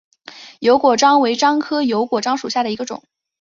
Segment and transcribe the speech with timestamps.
[0.61, 3.03] 油果樟为樟科油果樟属下的一个种。